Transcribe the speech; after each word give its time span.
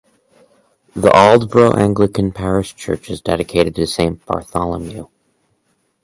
The 0.95 1.11
Aldbrough 1.11 1.77
Anglican 1.77 2.31
parish 2.31 2.73
church 2.75 3.11
is 3.11 3.21
dedicated 3.21 3.75
to 3.75 3.85
Saint 3.85 4.25
Bartholomew. 4.25 5.09